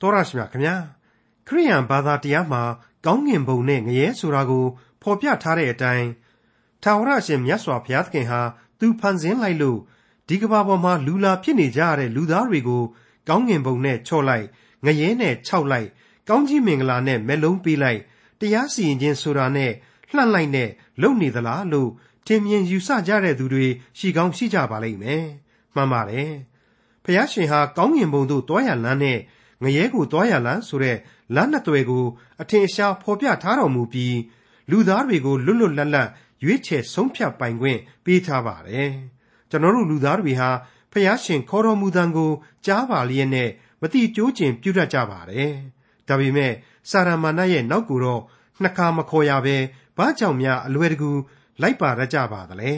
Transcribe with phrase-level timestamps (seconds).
[0.00, 0.76] တော်ရရှိမြခင်ဗျာ
[1.46, 2.62] ခရိယန်ဘာသာတရားမှာ
[3.06, 4.64] ကောင်းငင်ဘုံနဲ့ငရဲဆိုတာကို
[5.02, 6.08] ဖော်ပြထားတဲ့အတိုင်း
[6.82, 8.40] ထာဝရရှင်မြတ်စွာဘုရားသခင်ဟာ
[8.78, 9.78] သူဖန်ဆင်းလိုက်လို့
[10.28, 12.82] ဒီကဘာပေါ်မှာလူလာဖြစ်နေကြရတဲ့လူသားတွေကို
[13.28, 14.46] ကောင်းငင်ဘုံနဲ့ချော့လိုက်
[14.84, 15.88] ငရဲနဲ့ခြောက်လိုက်
[16.28, 18.00] ကောင်းကြီးမင်္ဂလာနဲ့မက်လုံးပေးလိုက်
[18.40, 19.72] တရားစီရင်ခြင်းဆိုတာနဲ့
[20.12, 20.70] လှန့်လိုက်နဲ့
[21.02, 21.90] လုံနေသလားလို့
[22.26, 23.66] ထင်မြင်ယူဆကြတဲ့သူတွေ
[23.98, 25.24] ရှိကောင်းရှိကြပါလိမ့်မယ်
[25.74, 26.32] မှန်ပါတယ်
[27.04, 29.18] ဖျားရှင်ဟာကောင်းငင်ဘုံသို့တွားရလမ်းနဲ့
[29.62, 30.96] ငရဲကိုတွားရလမ်းဆိုတဲ့
[31.34, 32.04] လမ်းနှစ်သွယ်ကို
[32.40, 34.16] အထင်အရှားဖော်ပြထားတော်မူပြီး
[34.70, 36.08] လူသားတွေကိုလွတ်လွတ်လပ်လပ်
[36.44, 38.90] ရွေးချယ်ဆုံးဖြတ်ပိုင်ခွင့်ပေးထားပါတယ်
[39.50, 40.50] ကျွန်တော်တို့လူသားတွေဟာ
[40.92, 42.30] ဖျားရှင်ခေါ်တော်မူသံကို
[42.66, 43.50] ကြားပါလျက်နဲ့
[43.80, 45.52] မတိကျိုးကျင်ပြုတတ်ကြပါတယ်
[46.08, 46.52] ဒါပေမဲ့
[46.90, 48.22] စာရမဏေရဲ့နောက်ကိုတော့
[48.62, 49.56] နှစ်ခါမခေါ်ရဘဲ
[49.96, 51.10] ဘာကြောင့်များအလွယ်တကူ
[51.62, 52.72] လိုက်ပါရကြပါသလဲ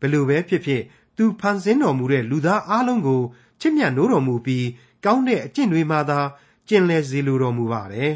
[0.00, 0.82] ဘယ်လိုပဲဖြစ်ဖြစ်
[1.16, 3.22] သူဖန်ဆင်းတော်မူတဲ့လူသားအလုံးကို
[3.60, 4.66] ချစ်မြတ်နိုးတော်မူပြီး
[5.04, 6.20] ကောင်းတဲ့အကျင့်တွေမှသာ
[6.68, 8.14] ကျင့်လဲစေလိုတော်မူပါတယ်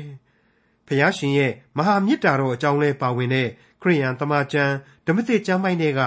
[0.87, 3.49] ဖျားရှင်ရဲ့မဟာမေတ္တာတော်အကြောင်းလဲပါဝင်တဲ့
[3.83, 4.75] ခရိယန်တမန်ကျမ်း
[5.07, 6.01] ဓမ္မသစ်ကျမ်းပိုင်းတွေက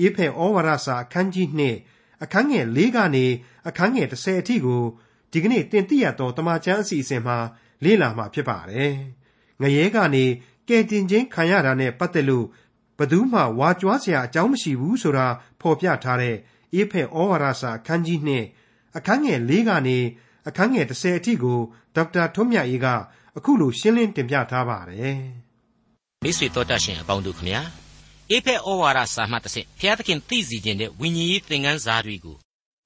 [0.00, 1.48] အေဖဲဩဝါဒစာအခန်းကြီး
[1.86, 3.26] 2အခန်းငယ်၄ကနေ
[3.68, 4.82] အခန်းငယ်30အထိကို
[5.32, 7.38] ဒီကနေ့တင်ပြရတော့တမန်ကျမ်းအစီအစဉ်မှာ
[7.84, 8.92] လေ့လာမှာဖြစ်ပါတယ်။
[9.62, 10.24] ငရဲကနေ
[10.68, 12.46] ကယ်တင်ခြင်းခံရတာနဲ့ပတ်သက်လို့
[12.98, 15.26] ဘသူမှဝါကြွားစရာအကြောင်းမရှိဘူးဆိုတာ
[15.60, 16.36] ဖော်ပြထားတဲ့
[16.74, 18.30] အေဖဲဩဝါဒစာအခန်းကြီး2
[18.96, 19.98] အခန်းငယ်၄ကနေ
[20.48, 21.58] အခန်းငယ်30အထိကို
[21.94, 22.86] ဒေါက်တာထွန်းမြတ်အေးက
[23.36, 25.18] အခုလိုရှင်းလင်းတင်ပြထားပါတယ်။
[26.22, 27.60] မိတ်ဆွေတော်တတ်ရှင်အပေါင်းတို့ခမညာ
[28.30, 32.36] အေဖဲဩဝါဒစာမှတစ်ဆင့်ဘုရားသခင်သိစီခြင်းတဲ့ဝိညာဉ်ရေးသင်ခန်းစာတွေကို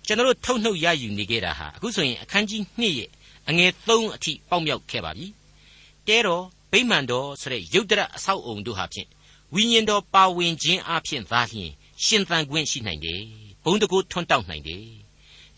[0.06, 3.11] ကျွန်တော်တို့ထုတ်နှုတ်ရယူနေခဲ့တာဟာအခုဆိုရင်အခန်းကြီး2ရဲ့
[3.48, 5.27] အငယ်3အထိပေါက်မြောက်ခဲ့ပါပြီ။
[6.08, 9.08] တဲတော်ဗိမာန်တော်ဆိုတဲ့ယုတ်တရအဆောက်အုံတို့ဟာဖြင့်
[9.55, 11.70] ဝိညာဉ်တော်ပါဝင်ခြင်းအပြင်သာလျှင်
[12.05, 13.20] ရှင်သန်ခွင့်ရှိနိုင်တယ်။
[13.64, 14.86] ဘုံတကူထွန်းတောက်နိုင်တယ်။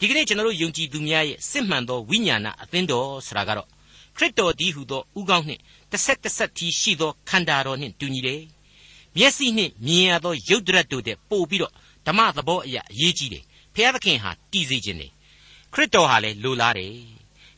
[0.04, 3.68] ဒီကနေ့ကျွန်တော်တို့ယုံကြည်သူများရဲ့စစ်မှန်သောဝိညာဏအသင်းတော်ဆိုတာကတော့
[4.16, 8.40] ခရစ်တော်ဒီဟုသောဥကောင်းနှင့်တစ်ဆက်တစ်ဆက်တီရှိသောခန္ဓာတော်နှင့်တူညီတယ်။
[9.16, 11.72] မျက်စိနှင့်မြင်ရသောယုတ်တရက်တို့တဲ့ပို့ပြီးတော့
[12.06, 15.10] ဓမ္မသဘောအရာအရေးကြီးတယ်။ဖျားသခင်ဟာတည်စေခြင်းတယ်။
[15.72, 16.92] ခရစ်တော်ဟာလည်းလိုလားတယ်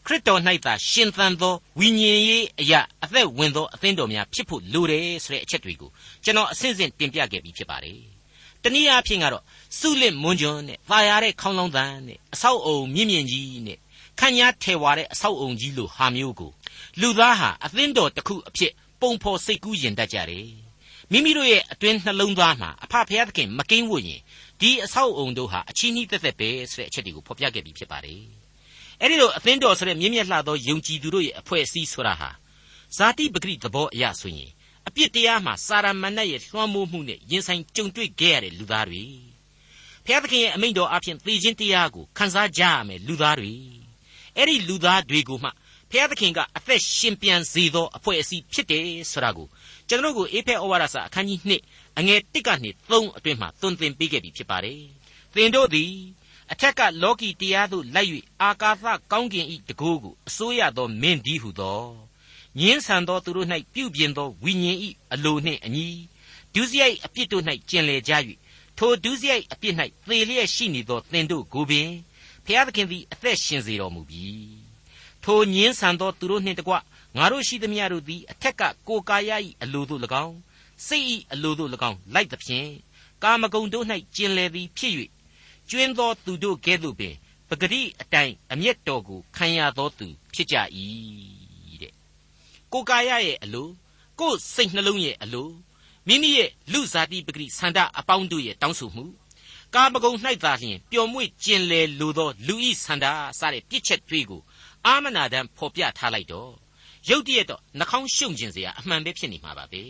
[0.07, 5.91] ခရစ်တော်၌သာရှင်သန်သောဝိညာဉ်ရေးအရာအသက်ဝင်သောအသင်းတော်များဖြစ်ဖို့လိုတယ်ဆိုတဲ့အချက်တွေကို
[6.25, 8.01] ကျွန်တော်အစဉ်စဉ်တင်ပြခဲ့ပြီးဖြစ်ပါတယ်။
[8.67, 9.43] တနည်းအားဖြင့်ကတော့
[9.79, 13.79] စုလစ်မွန်ဂျွန်းနဲ့ပါရတဲ့ခေါင်းလောင်းသံနဲ့အဆောက်အုံမြင့်မြင့်ကြီးနဲ့
[14.21, 16.51] ခန့်ညားထဲဝါတဲ့အဆောက်အုံကြီးလိုဟာမျိုးကို
[17.01, 20.49] လူသားဟာအသင်းတော်တစ်ခုအဖြစ်ပုံဖော်စိတ်ကူးယင်တတ်ကြတယ်။
[21.13, 24.21] မိမိတို့ရဲ့အတွင်းနှလုံးသားမှာအဖဖျားသခင်မကင်းဝတ်ရင်
[24.61, 28.23] ဒီအဆောက်အုံတို့ဟာအချီးနှီးသက်သက်ပဲဆိုတဲ့အချက်တွေကိုဖော်ပြခဲ့ပြီးဖြစ်ပါတယ်။
[29.01, 32.31] အဲ့ဒီလိုအသင်းတော်ဆိုတဲ့မြင့်မြတ်လှသောယုံကြည်သူတို့ရဲ့အဖွဲ့အစည်းဆိုတာဟာ
[32.97, 34.51] ဇာတိပဂရိသဘောအရဆိုရင်
[34.89, 39.05] အပြစ်တရားမှာစာရမဏတ်ရဲ့လွှမ်းမိုးမှုနဲ့ရင်ဆိုင်ကြုံတွေ့ခဲ့ရတဲ့လူသားတွေ
[40.05, 43.53] ဖျားသခင်ရဲ့အမိန့်တော်အဖြစ်သေခြင်းတရားကိုခန်းစားကြရမယ်လူသားတွေ
[44.37, 45.51] အဲ့ဒီလူသားတွေကိုမှ
[45.91, 49.49] ဖျားသခင်ကအသက်ရှင်ပြန်စေသောအဖွဲ့အစည်းဖြစ်တယ်ဆိုတာကို
[49.89, 54.81] ကျွန်တော်တို့ကိုအေဖက်ဩဝါဒစာအခန်းကြီး2အငယ်1ကနေ3အတွင်းမှာသွန်သင်ပေးခဲ့ပြီဖြစ်ပါတယ်
[55.35, 55.93] သင်တို့သည်
[56.53, 58.11] အထက်ကလောကီတရားသို့လိုက်၍
[58.43, 62.06] အာကာသကောင်းကင်ဤတကိုးကိုအစိုးရသောမင်းဒီဟုသော
[62.61, 65.87] ညင်းဆန်သောသူတို့၌ပြုပြင်သောဝိညာဉ်ဤအလိုနှင့်အညီ
[66.55, 68.13] ဒုစရိုက်အပြစ်တို့၌ကျင်လည်ကြ၍
[68.79, 69.75] ထိုဒုစရိုက်အပြစ်၌
[70.09, 71.89] သေလျက်ရှိနေသောသင်တို့ကိုပင်
[72.47, 74.27] ဖျားသခင်သည်အသက်ရှင်စေတော်မူပြီ
[75.25, 76.75] ထိုညင်းဆန်သောသူတို့နှင့်တကွ
[77.17, 79.31] ငါတို့ရှိသမျှတို့သည်အထက်ကကိုကာယ၏
[79.63, 80.37] အလိုတို့၎င်း
[80.87, 82.71] စိတ်၏အလိုတို့၎င်းလိုက်သဖြင့်
[83.23, 83.85] ကာမဂုဏ်တို့၌
[84.17, 84.93] ကျင်လည်သည်ဖြစ်၍
[85.71, 87.15] ကျွင်းသောသူတို့ကဲ့သို့ပင်
[87.49, 90.57] ပဂရိအတိုင်းအမျက်တော်ကိုခံရသောသူဖြစ်ကြ၏
[91.46, 91.46] တဲ့
[92.73, 93.69] ကိုကာယရဲ့အလို
[94.21, 95.49] ကိုယ်စိတ်နှလုံးရဲ့အလို
[96.09, 99.05] မိမိရဲ့လူစားတိပဂရိဆန္ဒအပေါင်းတို့ရဲ့တောင်းဆိုမှု
[99.75, 103.07] ကာမဂုဏ်၌သာလျှင်ပျော်မွေ့ကျင်လည်လိုသောလူဤဆန္ဒ
[103.39, 104.43] စတဲ့ပြစ်ချက်တွေကို
[104.87, 106.53] အာမနာတမ်းဖော်ပြထားလိုက်တော့
[107.09, 109.83] ရုတ်တရက်တော့နှာခေါင်းရှုံခြင်းစရာအမှန်ပဲဖြစ်နေမှာပါပဲ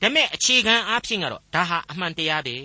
[0.00, 2.56] ဒါမဲ့အခြေခံအားဖြင့်ကတော့ဒါဟာအမှန်တရားပဲ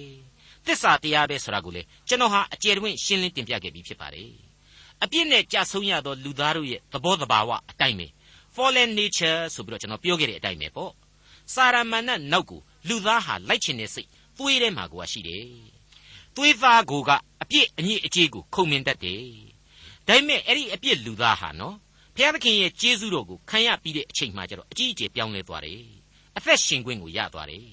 [0.66, 4.32] သစ္စာတရားပဲဆိုတာကိုလေကျွန်တော်ဟာအကျယ်တွင်ရှင်းလင်းတင်ပြခဲ့ပြီးဖြစ်ပါတယ်
[5.04, 8.08] အပြစ်နဲ့ကြာဆုံးရသောလူသားတို့ရဲ့သဘောတဘာဝအတိုင်းပဲ
[8.60, 10.92] fallen nature ဆိုပြီးတော့ကျွန်တော်ပြောခဲ့တဲ့အတိုင်းပဲပေါ့
[11.54, 15.46] စာရမဏတ်နောက်ကိုလူသားဟာလိုက်ချင်တဲ့စိတ်သွေးထဲမှာကိုရှိတယ်
[16.36, 17.10] သွေးသားကိုက
[17.42, 19.24] အပြစ်အညစ်အကြေးကိုခုံမြင်တတ်တယ်
[20.08, 21.76] ဒါပေမဲ့အဲ့ဒီအပြစ်လူသားဟာနော်
[22.16, 25.82] ဘုရားသခင်ရဲ့ကျေးဇူးတော်ကိုခံရပြီးတဲ့အချိန်မှကျတော့အကြီးအကျယ်ပြောင်းလဲသွားတယ်
[26.38, 27.68] အသက်ရှင်ခွင့်ကိုရသွားတယ်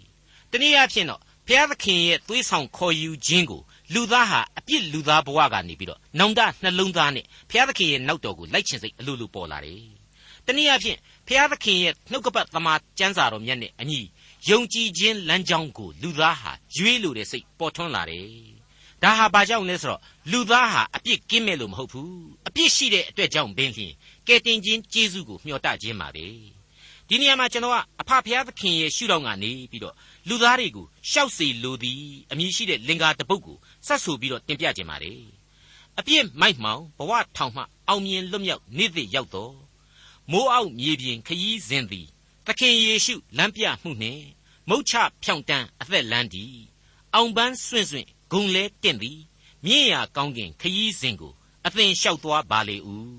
[0.50, 3.62] တနည်းအားဖြင့်တော့ဘုရားသခင်ရဲ့သွေးဆောင်ခေါ်ယူခြင်းကို
[3.94, 9.83] လူသားဟာအပြစ်လူသားဘဝကနေပြီးတော့နောင်တနှလုံးသားနဲ့ဘုရားသခင်ရဲ့နောက်တော်ကိုလိုက်ချင်စိတ်အလိုလိုပေါ်လာတယ်။
[10.46, 14.00] တနည်းအားဖြင့်ဘုရားသခင်ရဲ့နှုတ်ကပတ်သမာကျမ်းစာတော်မြတ်နဲ့အညီ
[14.48, 18.28] ယုံကြည်ခြင်းလမ်းကြောင်းကိုလူသားဟာရွေးလိုတဲ့စိတ်ပေါ်ထွန်းလာတယ်။
[19.02, 20.00] ဒါဟာဘာကြောင့်လဲဆိုတော့
[20.31, 22.12] လူသားဟာအပြစ်ကင်းမဲ့လို့မဟုတ်ဘူး
[22.48, 23.93] အပြစ်ရှိတဲ့အတွက်ကြောင့်ပင်လျှင်
[24.26, 26.26] ကယ်တင်ခြင်းကျေးဇူးကိုမျှော်တခြင်းပါပဲ
[27.08, 29.94] ဒီနေရာမှာကျွန်တော်ကအဖဖျားသခင်ရဲ့ရှုထောင့်ကနေပြီးတော့
[30.28, 33.56] လူသားတွေကိုရှောက်စီလိုသည်အမည်ရှိတဲ့လင်္ကာတပုတ်ကို
[33.87, 35.20] စတ်ဆူပြီးတော့တင်ပြခြင်းပါတယ်
[35.99, 39.65] အပြစ်မိုက်မှောင်ဘဝထောင်မှအောင်မြင်လွတ်မြောက်နေ့သစ်ရောက်တော့
[40.31, 42.06] မိုးအောက်မြေပြင်ခရီးစဉ်သည်
[42.46, 44.25] သခင်ယေရှုလမ်းပြမှုနှင့်
[44.69, 44.93] မုတ်ချ
[45.23, 46.56] ဖြောင်တန်းအသက်လန်းသည်
[47.14, 49.20] အောင်ပန်းစွင့်စွင့်ဂုံလဲတင့်သည်
[49.67, 51.32] မြင့်ရာကောင်းကင်ခရီးစဉ်ကို
[51.67, 53.11] အသင်လျှောက်သွားပါလေဦး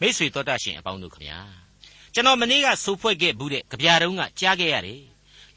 [0.00, 1.38] မိတ်ဆွေတော်တတ်ရှင်အပေါင်းတို့ခမညာ
[2.14, 5.02] ကျွန်တော်မနေ့ကဆိုဖွဲ့ခဲ့ဘူးတဲ့ကြပြတုံးကကြားခဲ့ရတယ်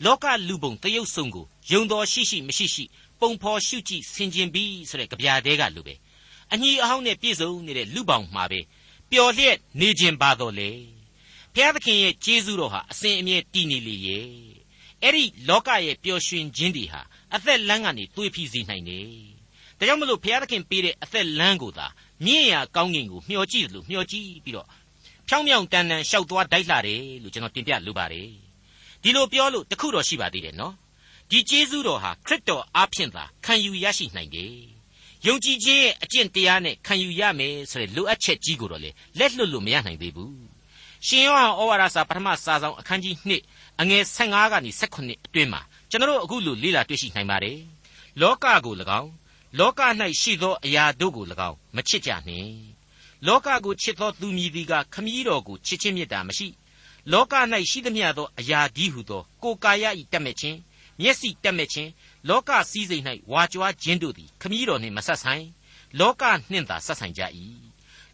[0.05, 2.83] လောကလူပုံတရုပ်ဆုံကိုယုံတော်ရှိရှိမရှိရှိ
[3.19, 5.95] ပုံဖော်ရှုကြည့်ဆင်ခြင်ပြီးဆိုတဲ့ကြပြတဲကလူပဲ
[6.53, 8.59] အညီအဟောင်းနဲ့ပြည့်စုံနေတဲ့လူပောင်မှာပဲ
[9.11, 10.71] ပျော်လျက်နေခြင်းပါတော့လေ
[11.53, 14.27] ဘုရားသခင်ရဲ့ကျေးဇူးတော်ဟာအစဉ်အမြဲတည်နေလေရဲ့
[15.03, 17.01] အဲ့ဒီလောကရဲ့ပျော်ရွှင်ခြင်းတွေဟာ
[17.35, 19.07] အသက်လမ်းကနေတွေးဖြီးစေနိုင်တယ်
[19.77, 21.87] ဒါကြောင့်မလို့ဘုရားသခင်ပေးတဲ့အသက်လမ်းကိုသာ
[22.25, 24.67] မြင့်ရာကောင်းကင်ကိုမျှော်ကြည့်လို့မျှော်ကြည့်ပြီးတော့
[25.27, 28.29] ဖြောင်းမြောင်တန်တန်ရှောက်သွားတိုက်လှတယ်လို့ကျွန်တော်တင်ပြလိုပါတယ်
[29.01, 30.73] ဒီလိုပြောလို့တခုတော့ရှိပါသေးတယ်နော်
[31.29, 34.74] ဒီကျေးဇူးတော်ဟာခရစ်တော်အားဖြင့်သာခံယူရရှိနိုင်တယ်
[35.27, 38.89] ယုံကြည်ခြင်းရဲ့အကျင့်တရားနဲ့ခံယူရမယ်ဆိုတဲ့လိုအပ်ချက်ကြီးကိုတော့လေ
[39.19, 40.33] လက်လွတ်လို့မရနိုင်သေးဘူး
[41.07, 43.15] ရှင်ယောဟန်ဩဝါဒစာပထမစာဆောင်အခန်းကြီး
[43.47, 47.59] 2အငယ်15ကနေ18အတွင်းမှာကျွန်တော်တို့အခုလိုလေ့လာတွေ့ရှိနိုင်ပါတယ်
[48.21, 49.11] လောကကို၎င်း
[49.59, 49.81] လောက၌
[50.21, 52.51] ရှိသောအရာတို့ကို၎င်းမချစ်ကြနှင့်
[53.27, 56.47] လောကကိုချစ်သောသူမည်သည်ကခမည်းတော်ကိုချစ်ခြင်းမေတ္တာမရှိ
[57.11, 57.33] လောက၌
[57.69, 60.57] ရှိသမျှသောအရာဒီဟုသောကိုယ်ကာယ၏တက်မဲ့ခြင်း
[61.01, 61.89] မျက်စိတက်မဲ့ခြင်း
[62.29, 65.45] လောကစည်းစိမ်၌ဝါကြွားခြင်းတို့သည်ခမည်းတော်နှင့်မဆက်ဆိုင်
[65.99, 67.21] လောကနှင့်သာဆက်ဆိုင်ကြ၏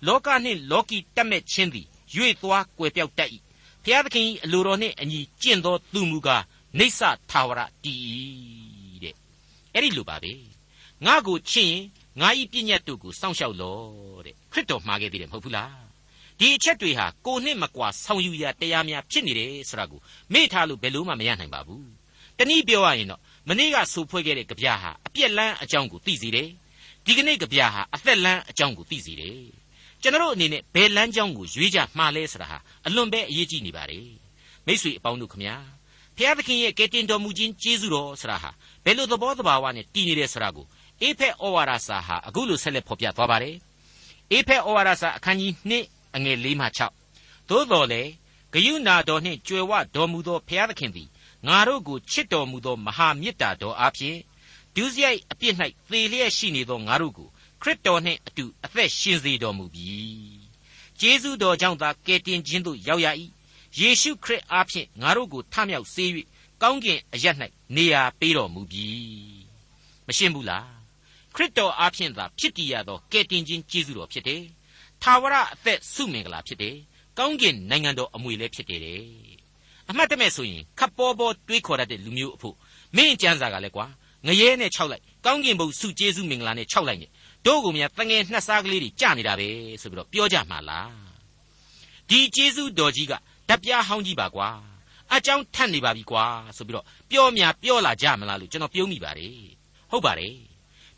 [0.08, 3.30] လောကနှင့်လောကီတက်မဲ့ခြင်းသည်ရွေ့သွားကွယ်ပြောက်တတ်၏
[3.84, 6.44] ဖျားသခင်၏အလိုတော်နှင့်အညီကျင့်သောသူမူကား
[6.80, 7.00] နေဆ
[7.30, 8.00] ထာဝရတည်၏
[9.04, 9.16] တဲ့
[9.74, 10.34] အဲ့ဒီလိုပါပဲ
[11.06, 11.84] ငါကိုချစ်ရင်
[12.22, 13.80] ငါဤပြည့်ညတ်တို့ကိုစောင့်ရှောက်လော
[14.26, 15.82] တဲ့ခရစ်တော်မှာခဲ့သေးတယ်မဟုတ်ဘူးလား
[16.40, 20.00] ဒီအချက်တွေဟာကိုနှစ်မကွာဆောင်ယူရတရားများဖြစ်နေတယ်ဆိုတာကို
[20.34, 21.88] မေ့ထားလို့ဘယ်လို့မှမရနိုင်ပါဘူး
[22.38, 26.50] တနည်းပြောရရင်တော့ မနေ့ကဆိုဖွဲ့ခဲ့တဲ့ကြပြားဟာအပြက်လန်းအကြောင်းကိုသိစေတယ်
[27.06, 29.40] ဒီကနေ့ကြပြားဟာအသက်လန်းအကြောင်းကိုသိစေတယ်
[30.02, 34.08] ကျွန်တော်အနေနဲ့ဘယ်လမ်းကြောင်းကိုရွေးကြမှားလဲဆိုတာဟာအလွန်ပဲအရေးကြီးနေပါတယ်
[34.66, 35.56] မိ쇠အပေါင်းတို့ခမညာ
[36.18, 38.52] ဖျားသခင်ရဲ့ကယ်တင်တော်မူခြင်းကျေးဇူးတော်ဆိုတာဟာ
[38.84, 40.66] ဘယ်လိုသဘောတဘာဝနဲ့တည်နေတယ်ဆိုတာကို
[41.02, 43.56] အေဖက်ဩဝါဒစာဟာအခုလိုဆက်လက်ဖော်ပြသွားပါတယ်
[44.32, 45.54] အေဖက်ဩဝါဒစာအခန်းကြီး
[45.86, 46.66] 2အငယ်4မှ
[47.08, 48.02] 6သို့တော်လေ
[48.54, 51.10] ဂယုဏတော်နှင့်ကြွယ်ဝတော်မူသောဖျားသခင်သည်
[51.48, 54.18] ငါတို့ကိုချစ်တော်မူသောမဟာမေတ္တာတော်အပြင်
[54.76, 55.56] ဒုစရိုက်အပြစ်၌
[55.90, 57.30] သေလျက်ရှိနေသောငါတို့ကို
[57.62, 60.00] ခရစ်တော်နှင့်အတူအသက်ရှင်စေတော်မူပြီ
[61.00, 63.08] ကျေးဇူးတော်ကြောင့်သာကယ်တင်ခြင်းသို့ရောက်ရ၏
[63.80, 66.06] ယေရှုခရစ်အားဖြင့်ငါတို့ကိုထမြောက်စေ၍
[66.62, 67.26] ကောင်းကင်အရ၌
[67.76, 68.88] နေရာပေးတော်မူပြီ
[70.08, 70.68] မရှင်းဘူးလား
[71.36, 74.44] ခရစ်တော်အားဖြင့်သာဖြစ်တည်ရသောကယ်တင်ခြင်းကျေးဇူးတော်ဖြစ်တယ်
[75.02, 76.76] ထာဝရအသက်ဆုမင်္ဂလာဖြစ်တယ်
[77.18, 78.82] ကောင်းကင်နိုင်ငံတော်အမွေလည်းဖြစ်တယ်
[79.90, 82.56] အမှတ်တမဲ့ဆိုရင်ခပ်ပေါ်ပေါ်တွေးခေါ်တတ်တဲ့လူမျိုးအဖို့
[82.96, 83.86] မင်းကျမ်းစာကလည်းကွာ
[84.28, 87.10] ငရဲနဲ့၆လိုက်ကောင်းကင်ဘုံစုကျေးဇူးမင်္ဂလာနဲ့၆လိုက်နဲ့
[87.46, 89.50] တို့ကိုမြတ်တငယ်နှစ်စားကလေးတွေကြနေတာပဲ
[89.82, 90.92] ဆိုပြီးတော့ပြောကြမှာလား
[92.10, 93.14] ဒီကျေးဇူးတော်ကြီးက
[93.50, 94.50] ဓပြားဟောင်းကြီးပါကွာ
[95.14, 96.26] အကြောင်းထက်နေပါပြီကွာ
[96.58, 99.36] ဆိုပြီးတော့ပြောများပြောလာကြမလားလို့ကျွန်တော်ပြုံးမိပါတယ်
[99.92, 100.36] ဟုတ်ပါတယ်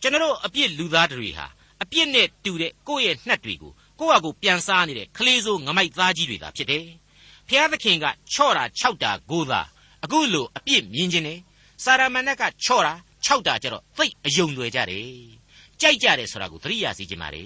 [0.01, 1.47] ကျွန်တော်အပြစ်လူသားတွေဟာ
[1.83, 6.85] အပြစ်နဲ့တူတဲ့ကိုယ့်ရဲ့နှက်တွေကိုကိုယ့်ဟာကိုယ်ပြန်စားနေတဲ့ကလေးစိုးငမိုက်သားကြီးတွေသာဖြစ်တယ်
[7.53, 9.61] ဖျားသခင်ကချော့တာ၆တာကိုသာ
[10.03, 11.39] အခုလိုအပြစ်မြင်ခြင်းနဲ့
[11.83, 12.93] စာရမဏေကချော့တာ
[13.25, 15.07] ၆တာကျတော့သိအယုံလွယ်ကြတယ်
[15.81, 17.45] ကြိုက်ကြတယ်ဆိုတာကိုသတိရစေချင်ပါလေ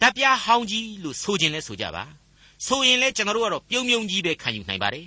[0.00, 2.04] ဓာပြားဟောင်းကြီးလို့ဆိုခြင်းလဲဆိုကြပါ
[2.66, 5.06] ဆိုရင်လဲကျွန်တော်တို့ကတော့ပြုံးပြုံးကြီးပဲခံယူနိုင်ပါတယ်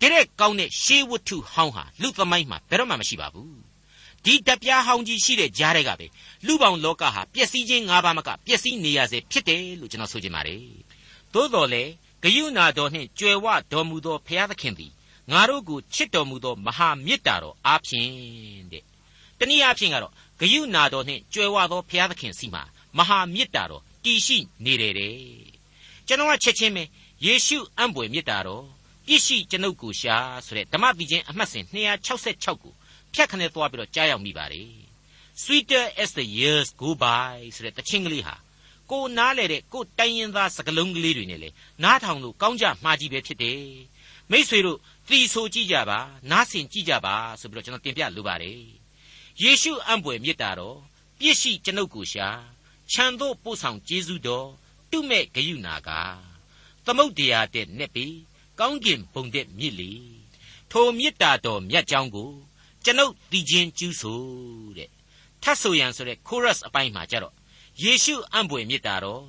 [0.00, 3.56] တဲ့ကောင်းတဲ့ရှေးဝတ္ထုဟောင်းဟာလူသမိုင်းမှာဘယ်တော့မှမရှိပါဘူး
[4.24, 6.06] ဒီဓာပြားဟောင်းကြီးရှိတဲ့ကြားတွေကပဲ
[6.46, 10.62] လူပေါင်းလောကဟာပျက်စီးခြင်း၅ပါးမကပျက်စီးနေရစေဖြစ်တယ်လို့ကျွန်တော်ဆိုချင်ပါတယ်
[11.34, 11.90] သို့တော်လည်း
[12.24, 14.92] ဂယုဏတော်နှင့်ကြွယ်ဝတော်မူသောဘုရားသခင်သည်
[15.30, 18.84] ငါတို့ကိုချစ်တော်မူသောမဟာမေတ္တာတော်အားဖြင့်တဲ့
[19.38, 22.62] တနည်းအားဖြင့်ကတော့ဂယုဏတော်နှင့်ကြွယ်ဝသောဘုရားသခင်စီမှာ
[22.98, 25.16] မဟာမေတ္တာတော်တည်ရှိနေတယ်တဲ့
[26.06, 26.82] ကျွန်တော်ကချက်ချင်းပဲ
[27.24, 28.64] ယေရှုအံ့ဘွယ်မေတ္တာတော်
[29.06, 30.16] ပြည့်ရှိကျွန်ုပ်ကိုရှာ
[30.46, 32.74] ဆိုတဲ့ဓမ္မတိချင်းအမှတ်စဉ်266ကို
[33.14, 34.72] ဖြတ်ခနဲ့သွားပြီးတော့ကြားရောက်မိပါတယ်
[35.42, 38.34] Sweeter as the years go by ဆိုတဲ့တခြင်းကလေးဟာ
[38.90, 41.48] ကိုနားလေတဲ့ကိုတိုင်းရင်သားစကလုံးကလေးတွေနဲ့လေ
[41.82, 43.62] နားထောင်လို့ကောင်းကြမှားကြီးပဲဖြစ်တယ်
[44.30, 45.98] မိษွေတို့သီဆိုကြည့်ကြပါ
[46.30, 48.60] နားဆင်ကြည့်ကြပါဆိုပြီးတော့ကျွန်တော်တင်ပြလိုပါတယ်
[49.42, 50.78] ယေရှုအံ့ဘွယ်မေတ္တာတော်
[51.18, 52.28] ပြည့်ရှိကျွန်ုပ်ကိုရှာ
[52.92, 54.48] ခြံသို့ပို့ဆောင်ကျေးဇူးတော်
[54.90, 55.90] တုမဲ့ဂယုနာက
[56.84, 58.16] သမုတ်တရားတဲ့နဲ့ပြီး
[58.60, 59.92] ကောင်းကင်ဘုံတဲ့မြစ်လီ
[60.70, 62.30] ထိုမေတ္တာတော်မြတ်ကြောင်းကို
[62.84, 64.20] ကျွန်ုပ်တည်ခြင်းကျူးဆို
[64.78, 64.90] တဲ့
[65.42, 67.34] ထထပ်ဆိုရန်ဆိုတဲ့ chorus အပိုင်းမှာကြတော့
[67.82, 69.24] ယေရှုအံ့ဖွယ်မေတ္တာတော်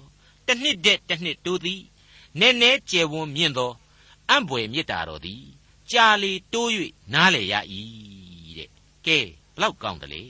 [0.48, 1.82] တစ်နှစ်တည်းတစ်နှစ်တိုးသည်
[2.40, 3.72] နည်းနည်းကျယ်ဝန်းမြင့်သော
[4.30, 5.44] အံ့ဖွယ်မေတ္တာတော်သည်
[5.92, 6.70] ကြာလေတိုး၍
[7.14, 7.54] နားလေရ၏
[8.58, 8.70] တဲ့
[9.06, 9.18] ကဲ
[9.56, 10.24] ဘလောက်ကောင်းတယ်လေ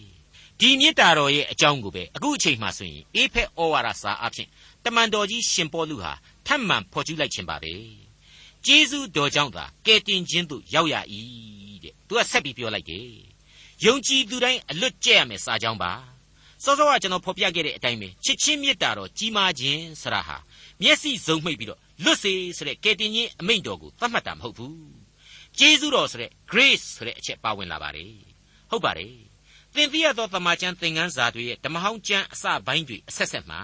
[0.60, 4.48] ဒီမေတ္တာတော်ရဲ့အကြောင်းကိုပဲအခုအချိန်မှဆိုရင်အေဖက်ဩဝါဒစာအဖြစ်
[4.84, 6.12] တမန်တော်ကြီးရှင်ပေါလုဟာ
[6.46, 7.74] ထပ်မံဖော်ကျူးလိုက်ခြင်းပါပဲ
[8.66, 10.96] ကျေးဇူးတော်ကြောင့်သာကယ်တင်ခြင်းသို့ရောက်ရ၏
[11.84, 13.10] တဲ့သူကဆက်ပြီးပြောလိုက်တယ်
[13.86, 15.92] ယုံကြည်သူတိုင်းအလွတ်ကျက်ရမယ်စာကြောင်းပါ
[16.66, 20.38] စောစောကကျွန်တော်ဖော်ပြခဲ့တဲ့အတိုင်းပဲချစ်ချင်းမေတ္တာတော်ကြီးမားခြင်းဆရာဟာ
[20.82, 24.78] မျက်စိစုံမှိတ်ပြီးတော့လွတ်စေဆိုတဲ့ကယ်တင်ခြင်းအမိန့်တော်ကိုသတ်မှတ်တာမဟုတ်ဘူး
[25.60, 28.12] ကျေးဇူးတော်ဆိုတဲ့ grace ဆိုတဲ့အချက်ပါဝင်လာပါတယ်
[28.70, 29.14] ဟုတ်ပါတယ်
[29.76, 33.60] သင်သိရသောတမန်ကျမ်းသင်ခန်းစာတွေရဲ့ဓမ္မဟောင်းကျမ်းအစပိုင်းတွေအဆက်ဆက်မှာ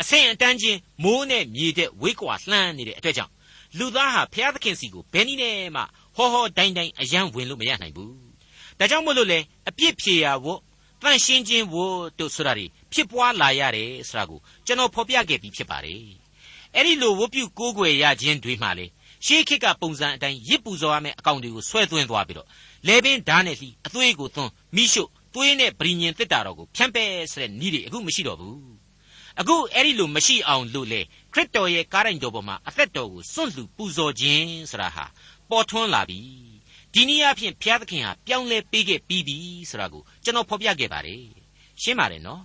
[0.00, 3.32] အဆင့်အတန်းချင်းမိုးနဲ့မြေတဲ့ဝေးကွာလှမ်းနေတဲ့အတွက်ကြောင့်
[3.78, 5.82] လူသားဟာဘုရားသခင်စီကိုဘယ်နည်းနဲ့မှ
[6.16, 8.14] ဟောဟောတိုင်းတိုင်းအယံဝင်လို့မရနိုင်ဘူး
[8.78, 10.46] ဒါကြောင့်မို့လို့လေအပြစ်ဖြေရာဝ
[11.00, 16.02] တ်တန့်ရှင်းခြင်းဝတ်တို့ဆိုတာတွေဖြစ်ပွားလာရတယ်ဆိုတာကိုကျွန်တော်ဖော်ပြခဲ့ပြီးဖြစ်ပါတယ်
[16.74, 18.86] အဲ့ဒီလိုဝတ်ပြုကိုးကွယ်ရခြင်းတွေမှလေ
[19.26, 22.48] ရှေးခေတ်ကပုံစံအတိုင်းရစ်ပူဇော်ရမယ့်အကောင့်တွေကိုဆွဲသွင်းသွားပြီးတော့
[22.86, 25.02] လေပင်ဓာတ်နဲ့လှီအသွေးကိုသွန်းမိရှု
[25.34, 28.58] သွေးနဲ့ဗြိညင်တစ်တာတော်ကိုဖြန့်ပဲဆိုတဲ့ဤတွေအခုမရှိတော့ဘူး
[29.40, 31.00] အခုအဲ့ဒီလိုမရှိအောင်လို့လေ
[31.32, 35.04] ခရစ်တော်ရဲ့ကားတိုင်းတော်ပေါ်မှာအသက်တော်ကိုစွန့်လှူပူဇော်ခြင်းဆိုတာဟာ
[35.50, 36.20] ပေါ်ထွန်းလာပြီ
[36.94, 39.36] ဒီနည်းအားဖြင့်ဘုရားသခင်ဟာပြောင်းလဲပေးခဲ့ပြီးပြီ
[39.70, 41.22] ဆိုတာကိုကျွန်တော်ဖော်ပြခဲ့ပါတယ်
[41.82, 42.42] ရှင်းပါတယ်နော်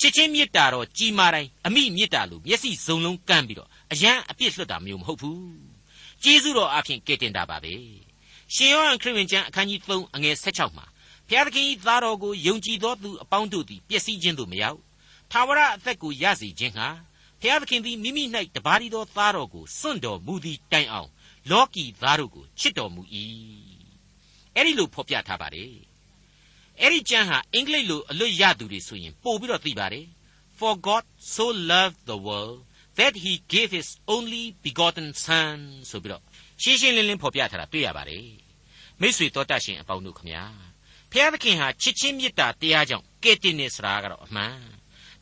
[0.00, 5.44] ချစ်ချင်းမေတ္တာတော်ကြီးမားတိုင်းအမိမေတ္တာလို့မျက်စိစုံလုံးကမ်းပြီးတော့အယံအပြစ်လွတ်တာမျိုးမဟုတ်ဘူး
[6.22, 7.74] ကျေးဇူးတော်အားဖြင့်ကယ်တင်တာပါပဲ
[8.54, 10.86] ရှင်ယောဟန်ခရစ်ဝင်ကျမ်းအခန်းကြီး3အငယ်16မှာ
[11.28, 14.78] ဘုရားသခင်၏သားတော်ကိုယုံကြည်သောသူအပေါင်းတို့သည်ပျက်စီးခြင်းသို့မရောက်
[15.30, 16.88] ထာဝရအသက်ကိုရစေခြင်းဟာ
[17.40, 18.24] ဘုရားသခင်သည်မိမိ၌
[18.56, 21.08] တပါးရီသောသားတော်ကိုစွန့်တော်မူသည့်တိုင်အောင်
[21.50, 23.02] လောကီသားတို့ကိုချစ်တော်မူ၏
[24.56, 25.72] အဲ့ဒီလိုဖော်ပြထားပါတယ်
[26.80, 30.06] အဲ့ဒီကျမ်းဟာအင်္ဂလိပ်လိုအလွတ်ရသူတွေဆိုရင်ပို့ပြီးတော့သိပါတယ်
[30.58, 31.04] For God
[31.34, 32.58] so loved the world
[32.98, 35.58] that he gave his only begotten son
[35.90, 36.22] ဆိုပြီးတော့
[36.62, 38.26] ရှင်းရှင်းလင်းလင်းဖော်ပြထားတာတွေ့ရပါတယ်
[39.00, 40.44] မိတ်ဆွေတော်တတ်ရှင်အပေါင်းတို့ခမညာ
[41.12, 44.56] ဖျားသခင်ဟာချစ်ချင်းမေတ္တာတရားကြောင့်ကဲ့တင်နေစရာကတော့အမှန်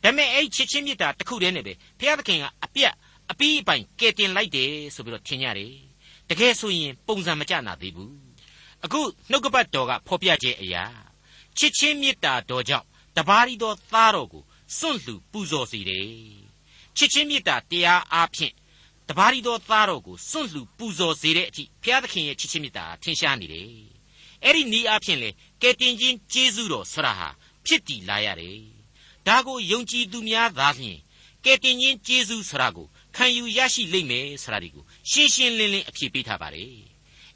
[0.03, 2.93] ဒါပေမဲ့အဲ့ချစ်ချင်းမေတ္တာတစ်ခုတည်းနဲ့ပဲဖျားသခင်ကအပြတ်
[3.31, 5.73] အပီးအပိုင်ကဲ့တင်လိုက်တယ်ဆိုပြီးတော့ထင်ကြတယ်
[6.29, 8.28] တကယ်ဆိုရင်ပုံစံမကျနာသေးဘူး
[8.85, 10.83] အခုနှုတ်ကပတ်တော်ကဖော်ပြခြင်းအရာ
[11.57, 14.43] ချစ်ချင်းမေတ္တာတော်ကြောင့်တပါးရီတော်သားတော်ကို
[14.77, 16.07] စွန့်လှူပူဇော်စေတယ်
[16.97, 18.53] ချစ်ချင်းမေတ္တာတရားအားဖြင့်
[19.09, 23.69] တပါးရီတော်သားတော်ကိုစွန့်လှူပူဇော်စေတဲ့အထိဘုရားသခင်ရဲ့ချစ်ချင်းမေတ္တာထင်ရှားနေတယ်
[24.43, 25.29] အဲ့ဒီနီးအားဖြင့်လေ
[25.61, 27.29] ကယ်တင်ခြင်းကျေးဇူးတော်ဆရာဟာ
[27.65, 28.59] ဖြစ်တည်လာရတယ်
[29.27, 30.99] ဒါကိုယုံကြည်သူများသာလျှင်
[31.45, 36.88] ကယ်တင်ခြင်းကျေးဇူးဆရာကိုခံယူရရှိလိမ့်မယ်ဆရာဒီကိုရှင်းရှင်းလင်းလင်းအဖြေပေးထားပါတယ်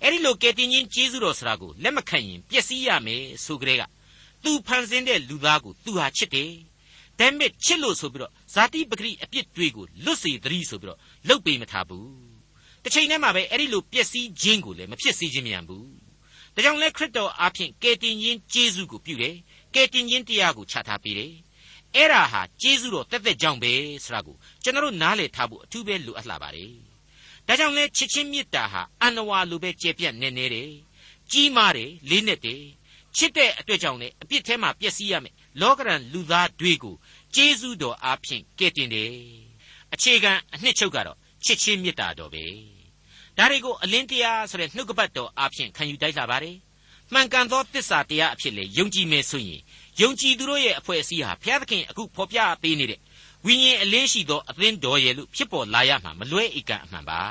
[0.03, 3.83] အဲ့ဒီလိုကယ်တင်ခြင်းကျေးဇူးတော်ဆရာကိုလက်မခံရင်ပျက်စီးရမယ်ဆိုကြတဲ့က
[4.43, 6.51] သူဖန်ဆင်းတဲ့လူသားကိုသူဟာချစ်တယ်
[7.19, 12.10] ဒါပေမဲ့ချစ်လို့ဆိုပြီးတော့ဇာတိပဂရိအပြစ်တွေကိုလွတ်စေသတိဆိုပြီးတော့လှုပ်ပေးမထားဘူး
[12.83, 15.88] တစ်ချိန်တည်းမှာပဲအဲ့ဒီလိုပျက်စီးခြင်းကိုလည်းမဖြစ်စေခြင်းမြန်ဘူး
[16.55, 19.36] ဒါကြောင့်လဲခရစ်တော်အားဖြင့်ကယ်တင်ခြင်းကျေးဇူးကိုပြုတယ်
[19.75, 21.33] ကယ်တင်ခြင်းတရားကိုချထားပေးတယ်
[21.95, 26.93] အဲ့ဒါဟာကျေးဇူးတော်တက်တက်ကြောင့်ပဲဆိုတာကိုကျွန်တော်နားလည်ထားဖို့အထူးပဲလိုအပ်လာပါတယ်
[27.48, 30.72] ဒါကြောင့်လဲချစ်ချင်းမေတ္တာဟာအန္နဝါလိုပဲကျေပြတ်နေနေတယ်
[31.32, 32.64] ကြီးမားတယ်လေးနက်တယ်
[33.18, 36.96] ချစ်တဲ့အတွက်ကြောင့်လေအပြစ်ထဲမှာပျက်စီးရမယ်လောကရန်လူသားတွေကို
[37.36, 39.12] ကျေးဇူးတော်အားဖြင့်ကယ်တင်တယ်
[39.94, 42.46] အခြေခံအနှစ်ချုပ်ကတော့ချစ်ချင်းမေတ္တာတော်ပဲ
[43.38, 46.58] ဒါတွေကိုအလင်းတရားဆိုတဲ့နှုတ်ကပတ်တော်အားဖြင့်ခံယူတိုက်လာပါတယ်
[47.14, 49.62] မှန်ကန်သောတစ္ဆာတရားအဖြစ်လေယုံကြည်မယ်ဆိုရင်
[50.02, 53.00] ယုံကြည်သူတို့ရဲ့အဖွဲ့အစည်းဟာဘုရားသခင်အခုဖော်ပြပေးနေတဲ့
[53.46, 57.22] ဝိညာဉ်အလင်းရှိသောအသင်းတော်ရဲ့လို့ဖြစ်ပေါ်လာရမှာမလွဲဧကန်အမှန်ပါ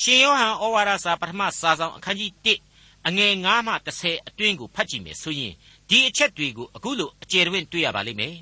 [0.00, 2.32] ရှင်ယောဟန်ဩဝါဒစာပထမစာဆောင်အခန်းကြီး
[2.72, 5.54] 1အငယ်9မှ10အတွင်းကိုဖတ်ကြည့်မယ်ဆိုရင်
[5.88, 8.36] ဒီအချက်တွေကိုအခုလိုအကျယ်တွင်တွေ့ရပါလိမ့်မယ်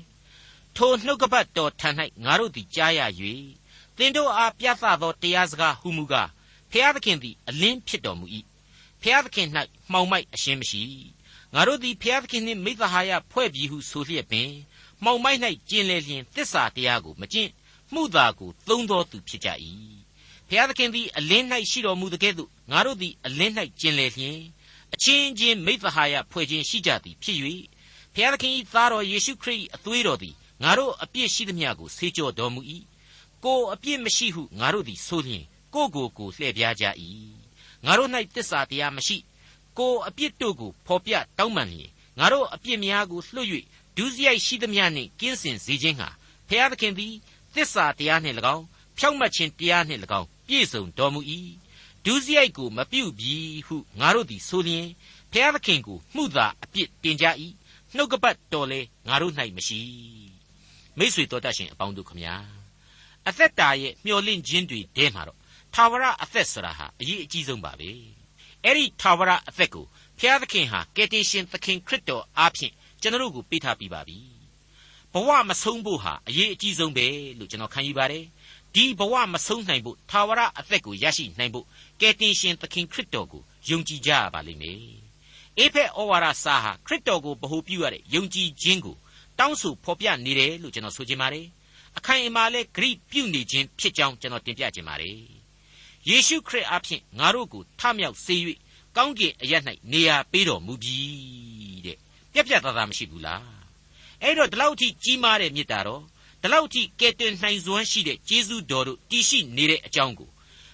[0.75, 1.89] ထိုနှုတ်ကပတ်တော်ထံ၌
[2.25, 3.01] ငါတို့သည်ကြားရ၍
[3.97, 6.29] သင်တို့အားပြသသောတရားစကားဟုမူကား
[6.71, 8.25] ဖျားသခင်သည်အလင်းဖြစ်တော်မူ၏
[9.01, 9.47] ဖျားသခင်၌
[9.91, 10.83] မှောင်မိုက်အရှင်းမရှိ
[11.53, 14.49] ငါတို့သည်ဖျားသခင်နှင့်မိသဟာယဖွဲ့ပြီးဟုဆိုလျက်ပင်
[15.03, 17.51] မှောင်မိုက်၌ကျင်လေလျင်တစ္ဆာတရားကိုမကျင့်
[17.93, 19.49] မှုသာကိုသုံးတော်သူဖြစ်ကြ၏
[20.47, 24.39] ဖျားသခင်သည်အလင်း၌ရှိတော်မူသကဲ့သို့ငါတို့သည်အလင်း၌ကျင်လေလျင်
[24.93, 27.37] အချင်းချင်းမိသဟာယဖွဲ့ခြင်းရှိကြသည်ဖြစ်၍
[28.13, 32.61] ဖျားသခင်၏သားတော်ယေရှုခရစ်၏အသွေးတော်သည်ငါတို့အပြစ်ရှိသမျှကိုဆေးကြောတော်မူ၏
[33.43, 35.43] ကိုအပြစ်မရှိဟုငါတို့သည်ဆိုလျင်
[35.73, 36.85] ကိုကိုကိုလှည့်ပြားကြ၏
[37.85, 39.17] ငါတို့၌တစ္ဆာတရားမရှိ
[39.77, 43.49] ကိုအပြစ်တို့ကိုဖော်ပြတောင်းပန်လျင်ငါတို့အပြစ်များကိုလွှတ်၍
[43.97, 46.09] ဒုစရိုက်ရှိသမျှနှင့်ကင်းစင်စေခြင်းဟာ
[46.49, 47.13] ဖျားသခင်သည်
[47.55, 48.65] တစ္ဆာတရားနှင့်၎င်း
[48.97, 51.21] ဖြောင့်မတ်ခြင်းတရားနှင့်၎င်းပြည့်စုံတော်မူ၏
[52.05, 53.35] ဒုစရိုက်ကိုမပြုတ်ပြီ
[53.67, 54.87] ဟုငါတို့သည်ဆိုလျင်
[55.31, 57.25] ဖျားသခင်ကိုမှုသာအပြစ်တင်ကြ၏
[57.95, 59.79] နှုတ်ကပတ်တော်လေငါတို့၌မရှိ
[60.97, 62.35] မိษွေတော်တတ်ရှင်အပေါင်းတို့ခမညာ
[63.27, 65.39] အသက်တာရဲ့မျော်လင့်ခြင်းတွေတဲမှာတော့
[65.73, 67.89] ထာဝရအသက်ဆိုတာဟာအရေးအကြီးဆုံးပါပဲ
[68.63, 69.85] အဲ့ဒီထာဝရအသက်ကို
[70.19, 72.73] ဖျားသခင်ဟာကယ်တင်ရှင်သခင်ခရစ်တော်အားဖြင့်
[73.03, 74.17] ကျွန်တော်တို့ကိုပေးထားပြီးပါပြီ
[75.13, 77.07] ဘဝမဆုံးဖို့ဟာအရေးအကြီးဆုံးပဲ
[77.39, 78.25] လို့ကျွန်တော်ခံယူပါတယ်
[78.75, 81.65] ဒီဘဝမဆုံးနိုင်ဖို့ထာဝရအသက်ကိုရရှိနိုင်ဖို့
[82.01, 84.79] ကယ်တင်ရှင်သခင်ခရစ်တော်ကိုယုံကြည်ကြရပါလိမ့်မယ်
[85.57, 88.95] အေဖက်ဩဝါဒစာဟာခရစ်တော်ကိုဗဟုပြုရတဲ့ယုံကြည်ခြင်းကို
[89.39, 91.47] တောင်းဆိုဖော်ပြနေတယ်လို့ကျွန်တော်ဆိုချင်ပါတယ်
[91.97, 95.17] အခိုင်အမာလဲဂရိပြုနေခြင်းဖြစ်ကြောင်းကျွန်တော်တင်ပြခြင်းပါတယ်
[96.09, 98.35] ယေရှုခရစ်အဖင်ငါတို့ကိုထမြောက်စေ၍
[98.97, 99.53] ကောင်းကင်အရ၌
[99.91, 101.52] နေရာပေးတော်မူပြီတဲ့
[102.33, 103.43] ပြက်ပြက်သားသားမရှိဘူးလား
[104.21, 106.03] အဲ့တော့ဒီလောက်ထိကြီးမားတဲ့မေတ္တာတော်
[106.41, 110.29] ဒီလောက်ထိကယ်တင်နိုင်စွမ်းရှိတဲ့ကျေးဇူးတော်တို့တည်ရှိနေတဲ့အကြောင်းကို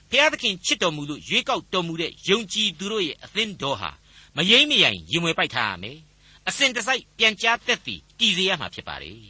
[0.09, 3.91] ဘုရားသခင်ချစ်တော်မူလို့ရွေးကောက်တော်မူတဲ့ယုံကြည်သူတို့ရဲ့အသင်းတော်ဟာ
[4.35, 5.97] မယိမ့်မယိုင်ရင်ဝင်ပိုက်ထားရမယ်
[6.47, 9.21] အစဉ်တစိုက်ပြန်ကြားသက်သည်တည်စေရမှာဖြစ်ပါတယ်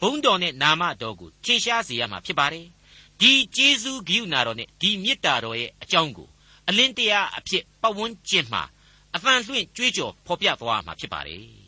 [0.00, 2.66] ဘုန်းတော်နဲ့နာမတော်ကိုထင်ရှားစေရမှာဖြစ်ပါတယ်
[3.20, 6.28] ဒီကျေးဇူးဂိယူနာတော်နဲ့ဒီမေတ္တာတော်ရဲ့အကြောင်းကို
[6.68, 8.62] အလင်းတရားအဖြစ်ပတ်ဝန်းကျင်မှာ
[9.14, 11.59] အဖန်လွှင့်ကြွေးကြော်ဖော်ပြသွားမှာဖြစ်ပါတယ်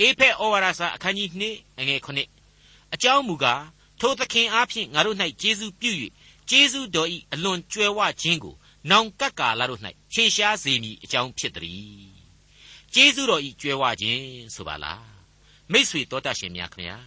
[0.00, 2.00] အေဖက်ဩဝါဒစာအခန်းကြီး2အငယ်
[2.46, 3.64] 9အကြောင်းမူကား
[4.00, 5.90] ထိုသခင်အားဖြင့်ငါတို့၌ကျေးဇူးပြု၍
[6.50, 8.54] ကျေးဇူးတော်၏အလွန်ကြွယ်ဝခြင်းကို
[8.90, 9.80] နောင်ကပ်ကာလတို့၌
[10.12, 12.18] ထင်ရှားစေမည်အကြောင်းဖြစ်သည်
[12.94, 14.24] ကျေးဇူးတော်၏ကြွယ်ဝခြင်း
[14.54, 15.06] ဆိုပါလား
[15.72, 16.98] မိษွေတော်တတ်ရှင်များခင်ဗျာ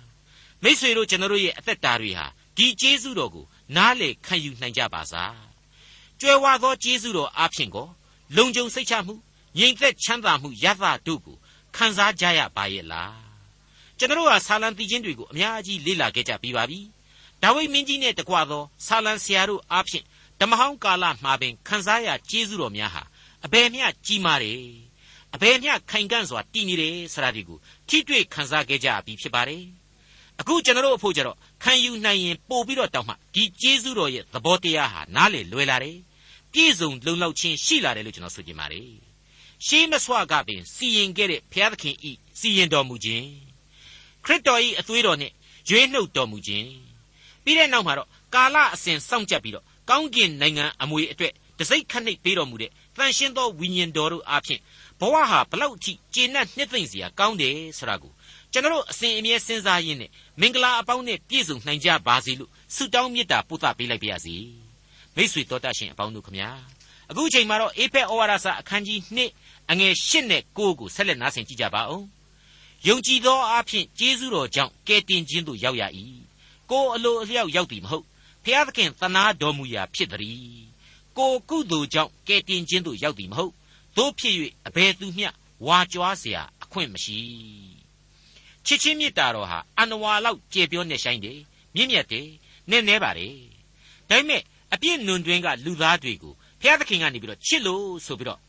[0.64, 2.26] မိษွေတို့ကျွန်တော်တို့ရဲ့အသက်တာတွေဟာ
[2.58, 3.46] ဒီကျေးဇူးတော်ကို
[3.76, 5.36] နားလေခံယူနိုင်ကြပါစား
[6.22, 7.88] ကြွယ်ဝသောကျေးဇူးတော်အားဖြင့်ကို
[8.38, 9.16] လုံခြုံစိတ်ချမှု
[9.58, 11.38] ငြိမ်သက်ချမ်းသာမှုရသတို့ကို
[11.76, 13.16] ခံစားကြရပါရဲ့လား
[13.98, 16.80] ကျွန်တော်ဟာဆာလံတီချင်းတွေကိုအများကြီးလေ့လာခဲ့ကြပြီးပါပြီ
[17.42, 20.06] ဒါဝိမင်းကြီးနဲ့တကွသောဆာလံဆရာတို့အားဖြင့်
[20.40, 23.04] ဓမ္မဟောင်းကာလမှာပင်ခံစားရကျေးဇူးတော်များဟာ
[23.46, 24.62] အဘယ်မျှကြီးမားတယ်
[25.36, 29.64] အဘယ်မျှခိုင်ကန့်စွာတည်နေတယ်ဆိုတာဒီကိုထိတွေ့ခံစားခဲ့ကြပြီဖြစ်ပါတယ်
[30.40, 35.98] အခုကျွန်တော်တို့အဖို့ကြတော့ခံယူနိုင်ရင်ပို့ပြီးတော့တောင်းမှဒီကျေးဇူးတော်ရဲ့သဘောတရားဟာနားလေလွယ်လာတယ်
[36.54, 39.11] ပြည့်စုံလုံလောက်ခြင်းရှိလာတယ်လို့ကျွန်တော်ဆိုချင်ပါတယ်
[39.68, 43.28] ရှေးမဆွကပင်စီရင်ခဲ့တဲ့ဘုရားသခင်ဤစီရင်တော်မူခြင်း
[44.26, 45.32] ခရစ်တော်ဤအသွေးတော်နဲ့
[45.70, 46.70] ရွေးနှုတ်တော်မူခြင်း
[47.44, 54.62] ပြီးတဲ့နောက်မှာတော့ကာလအစဉ်စောင့်ကြပ်ပြီးတော့ကောင်းကင်နိုင်ငံအမွေအတွက်တစိ့ခတ်နှိပ်ပေးတော်မူတဲ့တန်ရှင်းသောဝိညာဉ်တော်တို့အားဖြင့်
[55.00, 58.12] ဘဝဟာဘလောက်အထိကျေနပ်နှစ်သိမ့်စရာကောင်းတယ်ဆိုတာကို
[58.52, 64.36] ကျွန်တော်အစဉ်အမြဲစဉ်းစားရင်းနဲ့မင်္ဂလာအပေါင်းနဲ့ပြည့်စုံနိုင်ကြပါစေလို့ဆုတောင်းမေတ္တာပို့သပေးလိုက်ပါရစေ
[65.16, 66.50] မိတ်ဆွေတော်တတ်ရှင်အပေါင်းတို့ခမညာ
[67.11, 69.01] အခုချိန်မှာတော့အေဖက်ဩဝါဒစာအခန်းကြီး
[69.37, 72.05] 2အငယ်8နဲ့9ကိုဆက်လက်နားဆင်ကြကြပါဦး
[72.87, 75.83] ယုံကြည်သောအဖြစ်ကျေးဇူးတော်ကြောင့်ကယ်တင်ခြင်းသို့ရောက်ရ၏
[76.71, 78.05] ကိုအလိုအလျောက်ရောက်သည်မဟုတ်
[78.45, 80.67] ဖျားသခင်သနာတော်မူရာဖြစ်သည်
[81.19, 83.53] ကိုကုသိုလ်ကြောင့်ကယ်တင်ခြင်းသို့ရောက်သည်မဟုတ်
[83.97, 84.35] တို့ဖြစ်၍
[84.67, 85.29] အဘယ်သူမျှ
[85.67, 87.21] ဝါကြွားเสียအခွင့်မရှိ
[88.67, 91.39] ချစ်ချင်းမြတ်တာတော်ဟာအနဝါလောက်ကျေပြောနေဆိုင်တယ်
[91.75, 92.29] မြင့်မြတ်တယ်
[92.71, 93.29] နည်းနည်းပါလေ
[94.09, 98.40] ဒါပေမဲ့အပြစ်နွန်တွင်းကလူသားတွေကို ဘုရားသခင်ကနေပြီးတော့ချစ်လို့ဆိုပြီးတော့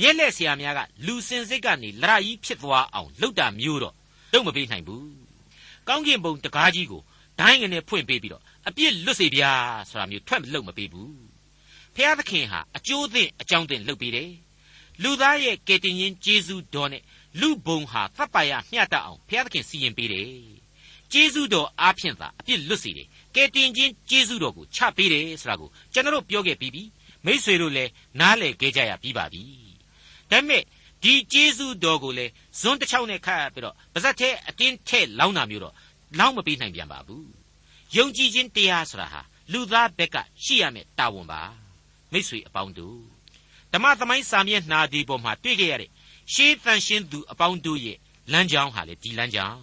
[0.00, 3.94] မြက်လက်ဆရာများကလူစင်စိတ်ကနေလရကြီးဖြစ်သွားအောင်လှုပ်တာမျိုးတော့
[4.32, 5.06] လုပ်မပေးနိုင်ဘူး
[5.88, 7.02] ကောင်းကင်ဘုံတကားကြီးကို
[7.40, 9.52] ဒိုင်းငနဲ့ဖွင့်ပေးပြီးတော့အပြစ်လွတ်စေဗျာ
[9.88, 11.14] ဆိုတာမျိုးထွက်မလုပ်မပေးဘူး
[11.94, 14.30] ဖျားသခင်ဟာအကျိုးသင့်အကြောင်းသင့်လုပ်ပေးတယ်
[15.02, 17.02] လူသားရဲ့ကယ်တင်ရှင်ဂျေဇုတော်နဲ့
[17.40, 20.28] လူဘုံဟာသတ်ပါရမျှတအောင်ဖျားသခင်စီရင်ပေးတယ်
[21.12, 26.82] ဂျေဇုတော်အားဖြင့်သာအပြစ်လွတ်စေတယ်ကယ်တင်ခြင်းဂျေဇုတော်ကိုချပေးတယ်ဆိုတာကိုကျွန်တော်ပြောခဲ့ပြီးပြီ
[27.25, 29.43] မိษွေတို့လည်းနားလည်ခဲ့ကြရပြီးပါပြီ
[30.31, 30.63] ဒါပေမဲ့
[31.03, 35.73] ဒီဂျေဇုတော်ကိုလည်းဇွန်းတစ်ချောင်းနဲ့ခတ်ပြီးတော့ပါဇက်သေးအတင်းထဲ့လောင်းတာမျိုးတော့
[36.19, 37.27] လောင်းမပေးနိုင်ပြန်ပါဘူး
[37.95, 41.41] ယုံကြည်ခြင်းတရားဆိုတာဟာလူသားဘက်ကရှိရမယ့်တာဝန်ပါ
[42.11, 42.99] မိษွေအပေါင်းတို့
[43.73, 45.89] ဓမ္မသမိုင်းစာမျက်နှာဒီပေါ်မှာတွေ့ကြရတဲ့
[46.33, 47.97] ရှေးတန်ရှင်းသူအပေါင်းတို့ရဲ့
[48.31, 49.61] လမ်းကြောင်းဟာလေဒီလမ်းကြောင်း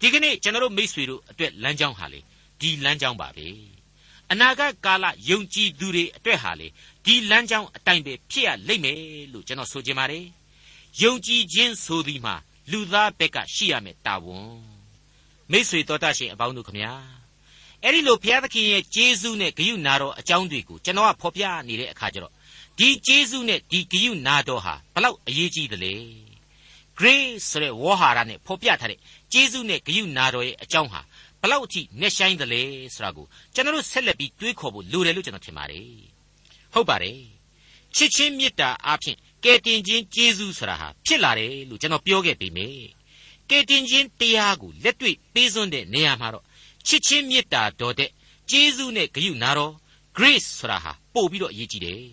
[0.00, 2.20] ဒီကနေ့ကျွန်တော်တို့မိษွေတို့အတွက်လမ်းကြောင်းဟာလေ
[2.60, 3.46] ဒီလမ်းကြောင်းပါပဲ
[4.31, 6.67] အနာဂတ်ကာလယုံကြည်သူတွေအတွက်ဟာလေ
[7.05, 8.97] ဒီလမ်းကြောင်းအတိုင်းပဲဖြစ်ရလိမ့်မယ်
[9.33, 10.25] လို့ကျွန်တော်ဆိုချင်ပါတယ်
[11.01, 12.35] ယုံကြည်ခြင်းဆိုသည်မှာ
[12.71, 14.49] လူသားဘက်ကရှိရမယ်တာဝန်
[15.51, 16.93] မိษွေတော်တတ်ရှင်အပေါင်းတို့ခမညာ
[17.83, 22.33] အဲ့ဒီလိုဘုရားသခင်ရဲ့ကျေးဇူးနဲ့ဂရုနာတော်အကြောင်းတွေကိုကျွန်တော်ကဖော်ပြနေတဲ့အခါကျတော့
[22.77, 25.93] ဒီကျေးဇူးနဲ့ဒီဂရုနာတော်ဟာဘလောက်အရေးကြီးသလဲ
[26.97, 28.99] grace ဆိုတဲ့ဝေါ်ဟာရနဲ့ဖော်ပြထားတဲ့
[29.33, 31.01] ကျေးဇူးနဲ့ဂရုနာတော်ရဲ့အကြောင်းဟာ
[31.41, 32.61] ဘလောက်အထိနဲ့ဆိုင်သလဲ
[32.93, 35.91] ဆိုတာကိုကျွန်တော်တို့ဆက်လက်ပြီးတွေးခေါ်ဖို့လိုတယ်လို့ကျွန်တော်ထင်ပါတယ်
[36.73, 37.21] ဟုတ်ပါတယ်
[37.95, 42.67] ချစ်ချင်းမေတ္တာအပြင်ကယ်တင်ခြင်းကျေးဇူးဆိုတာဟာဖြစ်လာတယ်လို့ကျွန်တော်ပြောခဲ့ပြီမေ
[43.49, 46.45] ကယ်တင်ခြင်းတရားကိုလက်တွေ့ပေးစွန်းတဲ့နေရာမှာတော့
[46.87, 48.09] ချစ်ချင်းမေတ္တာတော်တဲ့
[48.49, 49.73] ကျေးဇူးနဲ့ဂရုနာတော်
[50.17, 52.03] grace ဆိုတာဟာပို့ပြီးတော့အရေးကြီးတယ်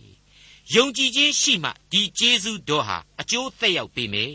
[0.74, 4.34] ယုံကြည်ခြင်းရှိမှဒီကျေးဇူးတော်ဟာအကျိုးသက်ရောက်ပေမယ်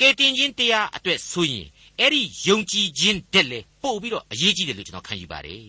[0.00, 1.66] ကကယ်တင်ခြင်းတရားအတွက်ဆိုရင်
[2.00, 5.64] အဲ့ဒီယုံကြည်ခြင်းတက်လေပို့ပြီးတော့အရေးကြီးတယ်လို့ကျွန်တော်ခံယူပါတယ်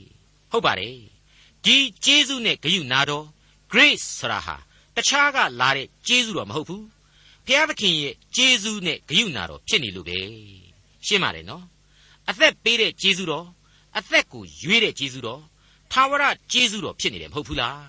[0.52, 0.98] ဟုတ်ပါတယ်
[1.66, 3.26] ဒီဂျေဇုနဲ့ဂရုနာတော်
[3.72, 4.56] grace ဆိုတာဟာ
[4.96, 6.86] တခြားကလာတဲ့ဂျေဇုတော့မဟုတ်ဘူး
[7.46, 10.20] ဘုရားသခင်ရဲ့ဂျေဇုနဲ့ဂရုနာတော်ဖြစ်နေလို့ပဲ
[11.06, 11.64] ရှင်းပါတယ်နော်
[12.30, 13.46] အသက်ပေးတဲ့ဂျေဇုတော်
[13.98, 15.42] အသက်ကိုရွေးတဲ့ဂျေဇုတော်
[15.92, 17.82] ထာဝရဂျေဇုတော်ဖြစ်နေတယ်မဟုတ်ဘူးလား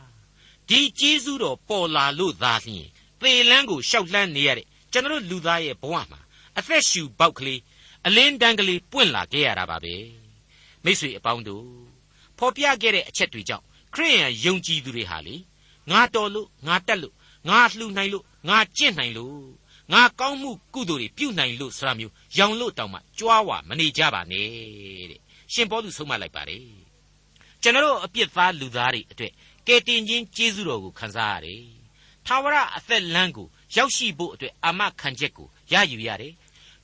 [0.68, 2.86] ဒီဂျေဇုတော်ပေါ်လာလို့သာလျှင်
[3.20, 6.20] သေလန်းကိုရှောက်လှမ်းနေရတဲ့ကျွန်တော်လူသားရဲ့ဘဝမှာ
[6.58, 7.60] အသက်ရှူပေါက်ကလေး
[8.06, 9.94] အလင်းတန်းကလေးပွင့်လာခဲ့ရတာပါပဲ
[10.84, 11.66] မိတ်ဆွေအပေါင်းတို့
[12.38, 13.64] ဖော်ပြခဲ့တဲ့အချက်တွေကြောင့်
[13.94, 15.36] ခရိယန်ယုံကြည်သူတွေဟာလေ
[15.90, 17.14] ငါတော်လို့ငါတက်လို့
[17.48, 19.38] ငါလှူနိုင်လို့ငါကျင့်နိုင်လို့
[19.92, 24.48] ငါကောင်းမှုကုသိုလ်တွေပြုနိုင်လို့ဆိုတာမျိုးရောင်လို့တောင်မှကြွားဝမနေကြပါနဲ့
[25.10, 25.20] တဲ့
[25.52, 26.64] ရှင်ပေါလုဆုံးမလိုက်ပါတယ်
[27.62, 29.32] ကျွန်တော်အပြစ်သားလူသားတွေအတွေ့
[29.66, 31.62] ကယ်တင်ခြင်းကျေးဇူးတော်ကိုခံစားရတယ်
[32.26, 36.32] ထာဝရအသက်လမ်းကိုရောက်ရှိဖို့အတွက်အာမခံချက်ကိုရယူရတယ်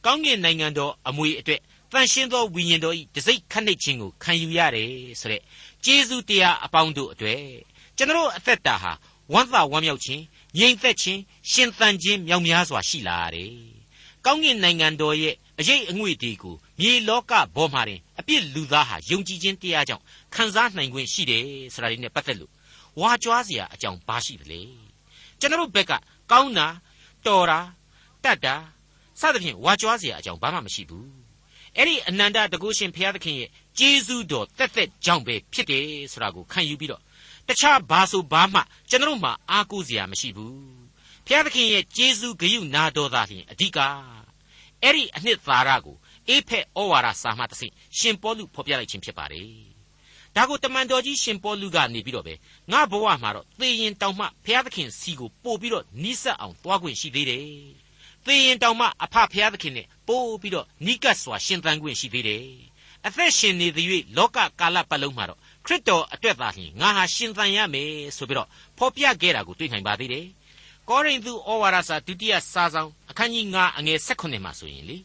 [0.04, 1.60] ကောင်းကင်နိုင်ငံတော်အမွေအတွက်
[1.92, 5.42] တန်ရှင်းသောဝိညာဉ်တော်ဤတစိ့ခန့်နှိတ်ခြင်းကိုခံယူရတယ်ဆိုတဲ့
[5.84, 7.42] ကျေးဇူးတရားအပေါင်းတို့အတွက်
[7.96, 8.92] ကျွန်တော်အသက်တာဟာ
[9.32, 10.22] ဝမ်းသာဝမ်းမြောက်ခြင်း
[10.58, 13.52] ငြိမ်သက်ခြင်းရှင်သန်ခြင်းမြောက်များစွာရှိလာရတယ်။
[14.26, 22.52] ကောင်းကင်နိုင်ငံတော်ရဲ့အရေးအငွေ့ဒီကိုမြေလောကဘောမှာတင်အပြစ်လူသားဟာယုံကြည်ခြင်းတရားကြောင့်ခံစားနိုင်ခွင့်ရှိတယ်ဆိုတာလေးနဲ့ပတ်သက်လို့
[23.00, 24.60] ဝါကြွားစရာအကြောင်းဘာရှိသလဲ။
[25.40, 25.92] ကျွန်တော်ဘက်က
[26.30, 26.66] ကောင်းတာ
[27.26, 27.60] တော်တာ
[28.24, 28.54] တတ်တာ
[29.20, 31.06] စသဖြင့်ဝါကြွားစရာအကြောင်းဘာမှမရှိဘူး။
[31.76, 37.02] အဲ့ဒီအနန္တတကုရှင်ဘုရားသခင်ရဲ့ကျေးဇူးတော်တက်တက်ကြောင့်ပဲဖြစ်တယ်ဆိုတာကိုခံယူပြီးတော့
[37.48, 40.59] တခြားဘာဆိုဘာမှကျွန်တော်မှအားကိုးစရာမရှိဘူး
[41.26, 43.78] ဘုရားသခင်ရဲ့ကျေးဇူးဂရုနာတော်သာလျှင်အဓိက
[44.83, 45.96] အဲ့ဒီအနှစ်သာရကို
[46.28, 49.48] အေဖက်ဩဝါဒစာမှတစ်ဆင့်ရှင်ပေါလုဖော်ပြလိုက်ခြင်းဖြစ်ပါတယ်
[50.37, 52.35] ဒါကိုတမန်တော်ကြီးရှင်ပေါလုကနေပြီးတော့ပဲ
[52.72, 57.46] ငါဘဝမှာတော့သေရင်တောင်မှဘုရားသခင်စီကိုပို့ပြီးတော့နီးစပ်အောင်သွားခွင့်ရှိသေးတယ်
[58.26, 62.44] သေရင်တောင်မှအဖဘုရားသခင်နဲ့ပို့ပြီးတော့နီးကပ်စွာရှင်သန်ခွင့်ရှိသေးတယ်
[63.06, 70.26] အသက်ရှင်နေသည်၍လောကကာလပတ်လုံးမှာတော့ခရစ်တော်အတွက်သာလျှင်ငါဟာရှင်သန်ရမယ်ဆိုပြီးတော့ဖော်ပြခဲ့တာကိုတွေ့နိုင်ပါသေးတယ်။
[70.88, 74.98] ကောရိန္သုဩဝါဒစာဒုတိယစာဆောင်အခန်းကြီး9အငယ်16မှာဆိုရင်လေ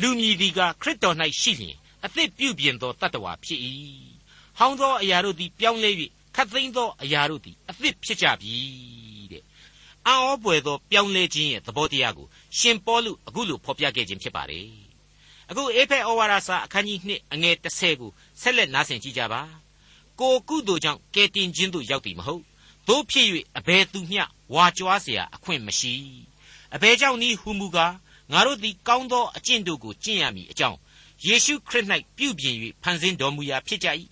[0.00, 3.60] လူမြည်ဒီကခရစ်တော်၌ရှိလျင်အသစ်ပြုပြင်သောတတ္တဝါဖြစ်၏။
[4.58, 5.90] ဟောင်းသောအရာတို့သည်ပြောင်းလဲ၍
[6.34, 9.05] ခတ်သိမ်းသောအရာတို့သည်အသစ်ဖြစ်ကြပြီတဲ့။
[10.07, 14.67] အံ့ဩပွေသောပြောင်းလဲခြင်းရဲ့သဘောတရားကိုရှင်ပေါလုအခုလိုဖော်ပြခဲ့ခြင်းဖြစ်ပါတယ်။
[15.49, 19.41] အခုအေဖက်ဩဝါဒစာအခန်းကြီး2အငယ်30ကိုဆက်လက်နားဆင်ကြည့်ကြပါ။
[20.19, 22.43] ကိုကုသိုလ်ကြောင့်ကယ်တင်ခြင်းသို့ရောက်သည်မဟုတ်
[22.87, 25.93] တို့ဖြစ်၍အဘယ်သူမျှဝါကြွားเสียအခွင့်မရှိ
[26.75, 27.93] အဘယ်ကြောင့်နည်းဟူမူကား
[28.31, 30.77] ငါတို့သည်ကောင်းသောအကျင့်တို့ကိုကျင့်ရမည်အကြောင်း
[31.25, 31.85] ယေရှုခရစ်၌
[32.17, 33.87] ပြုပြင်၍ဖန်ဆင်းတော်မူရာဖြစ်ကြ၏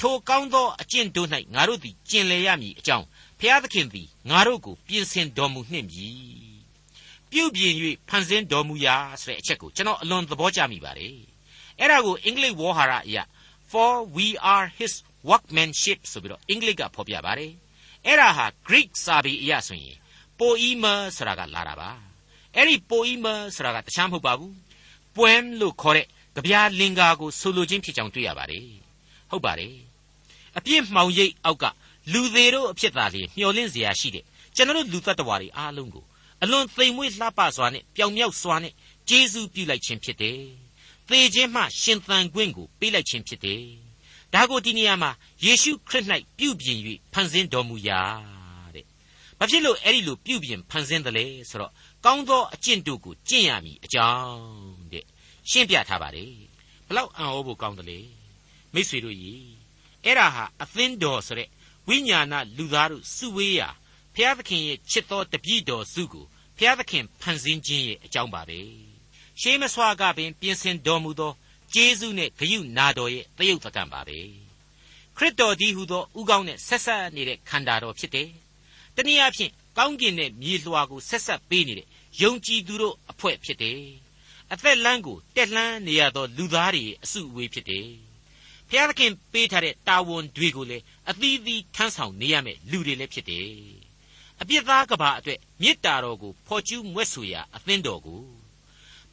[0.00, 3.06] ထိုကောင်းသောအကျင့်တို့၌ငါတို့သည်ကျင့်လည်ရမည်အကြောင်း
[3.39, 6.09] ဖျားသခင်သည်ငါတို့ကိုပြင်ဆင်တော်မူနှင့်ပြီ
[7.31, 7.73] ပြုပြင်၍
[8.09, 11.15] ဖန်ဆင်းတော်မူရာဆိုတဲ့အချက်ကိုကျွန်တော်အလွန်သဘောကျမိပါတယ်
[11.79, 13.23] အဲ့ဒါကိုအင်္ဂလိပ်ဝေါ်ဟာရအရာ
[13.71, 14.93] for we are his
[15.29, 17.51] workmanship ဆိုပြီးတော့အင်္ဂလိပ်ကဖော်ပြပါတယ်
[18.05, 19.97] အဲ့ဒါဟာ Greek စာပေအရဆိုရင်
[20.39, 21.89] poema ဆိုတာကလာတာပါ
[22.55, 24.53] အဲ့ဒီ poema ဆိုတာကတခြားမဟုတ်ပါဘူး
[25.15, 28.67] poem လို့ခေါ်တဲ့ကြပြားလင်္ကာကိုဆိုလိုခြင်းဖြစ်ကြောင်းတွေ့ရပါတယ်
[29.29, 29.75] ဟုတ်ပါတယ်
[30.57, 31.65] အပြစ်မှောင်ရိပ်အောက်က
[32.12, 34.24] လူသေးတို့အဖြစ်သာလေမျောလင့်เสียရှိတဲ့
[34.56, 36.04] ကျွန်တော်လူသက်တော်တွေအားလုံးကို
[36.42, 38.72] အလွန်သိမ်မွေ့လှပစွာနဲ့ပျောင်မြောက်စွာနဲ့
[39.08, 40.40] ကျေးဇူးပြုလိုက်ခြင်းဖြစ်တယ်။
[41.08, 43.64] သေခြင်းမှရှင်သန်ခွင့်ကိုပေးလိုက်ခြင်းဖြစ်တယ်
[44.34, 45.10] ဒါကိုဒီနေရာမှာ
[45.44, 46.04] ယေရှုခရစ်၌
[46.38, 46.78] ပြုပြင်၍
[47.12, 48.00] ဖန်ဆင်းတော်မူရာ
[48.74, 48.84] တဲ့။
[49.38, 51.72] ဘာဖြစ်လို့အဲ့ဒီလိုပြုပြင်ဖန်ဆင်းတယ်လဲဆိုတော့
[52.04, 54.42] ကောင်းသောအကျင့်တို့ကိုကျင့်ရမည်အကြောင်း
[54.92, 55.04] တဲ့။
[55.50, 56.32] ရှင်းပြထားပါတယ်။
[56.88, 58.00] ဘလောက်အံ့ဩဖို့ကောင်းတယ်လေ။
[58.74, 59.42] မိษွေတို့ကြီး
[60.04, 61.48] အဲ့ဒါဟာအသင်းတော်ဆိုတဲ့
[61.89, 63.69] ဝိညာဏလူသားတို့စုဝေးရာ
[64.13, 66.25] ဘုရားသခင်ရဲ့ချစ်တော်တပည့်တော်စုကို
[66.57, 68.59] ဘုရားသခင်ဖန်ဆင်းခြင်းရဲ့အကြောင်းပါပဲ။
[69.41, 71.33] ရှေးမစွာကပင်ပြင်ဆင်တော်မူသော
[71.73, 74.19] ကျေးဇူးနဲ့ဂရုနာတော်ရဲ့တယုတ်တကံပါပဲ
[75.17, 78.29] ခရစ်တော်ဒီဟုသောဥကောင်းနဲ့ဆက်ဆက်နေတဲ့ခန္ဓာတော်ဖြစ်တယ်
[78.95, 81.87] တနည်းအားဖြင့်ကောင်းကင်နဲ့မြေလွှာကိုဆက်ဆက်ပေးနေတဲ့
[82.21, 83.81] ယုံကြည်သူတို့အဖွဲ့ဖြစ်တယ်
[84.51, 87.87] အသက်လမ်းကိုတက်လှမ်းနေရသောလူသားတွေအစုအဝေးဖြစ်တယ်
[88.69, 93.49] ဖျားသခင်ပေးထားတဲ့တာဝန်တွေကိုလည်းအသီးသီးထမ်းဆောင်နေရမယ်လူတွေလည်းဖြစ်တယ်
[94.41, 98.21] အပြစ်သားကဘာအတွက်မေတ္တာတော်ကိုဖော်ကျူးမွဲ့ဆိုရာအသင်းတော်ကို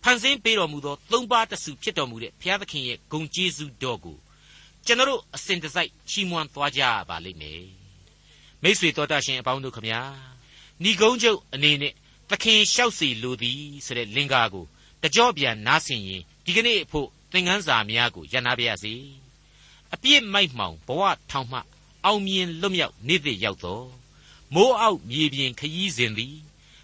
[0.02, 4.16] ဖန်ဆင်းပေးတော်မူသောသုံးပါးတစုဖြစ်တော်မူတဲ့ဘုရားသခင်ရဲ့ဂုဏ်ကျေးဇူးတော်ကို
[4.86, 7.64] ကျွန်တော်အစဉ်တစိုက်ချီးမွမ်းသွားကြပါလိမ့်မယ်
[8.62, 10.00] မိษွေတော်တတ်ရှင်အပေါင်းတို့ခမညာ
[10.82, 11.92] ဏီကုန်းချုပ်အနေနဲ့
[12.30, 14.64] သခင်လျှောက်စီလိုသည်ဆိုတဲ့လင်္ကာကို
[15.02, 18.94] တကြော့ပြန်နားဆင်ရင်ဒီကနေ့အဖို့သင်ခန်းစာများကိုရန်နာပါရစေ
[19.96, 21.60] အပြစ်မိုက်မှောင်ဘဝထောင်မှ
[22.04, 23.88] အောင်မြင်လွတ်မြောက်နေ့သစ်ရောက်တော်
[24.54, 26.36] မိုးအောက်မြေပြင်ခရီးစဉ်သည်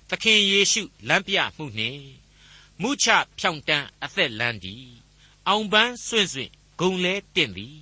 [0.09, 2.03] သခင်ယေရှုလမ်းပြမှုနှင့်
[2.81, 3.07] မမှုချ
[3.39, 4.87] ဖြောင့်တန်းအသက်လန်းသည်
[5.49, 7.77] အောင်ပန်းစွင့်စွင့်ဂုံလဲတင့်သည်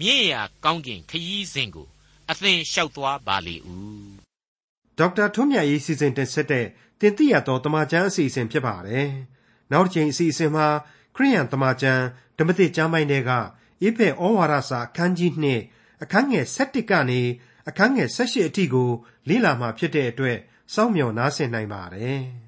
[0.00, 1.88] မြင့်ရာကောင်းကင်ခရီးစဉ်ကို
[2.30, 4.12] အသင်လျှောက်သွားပါလေဦး
[4.98, 6.66] ဒေါက်တာထွန်းမြတ်ရေးစီစဉ်တင်ဆက်တဲ့
[7.00, 9.08] တင်ပြရသောတမချန်းအစီအစဉ်ဖြစ်ပါတယ်
[9.72, 10.66] နောက်တစ်ချိန်အစီအစဉ်မှာ
[11.16, 12.02] ခရိယန်တမချန်း
[12.38, 13.30] ဓမ္မတိကျမ်းပိုင်းတွေက
[13.82, 15.32] ဣဖေဩဝါဒစာအခန်းကြီး
[15.68, 17.20] 2အခန်းငယ်7ကနေ
[17.68, 18.90] အခန်းငယ်18အထိကို
[19.28, 20.38] လေ့လာမှာဖြစ်တဲ့အတွက်
[20.74, 22.22] စောင့်မျှော်နားဆင်နိုင်ပါတယ်။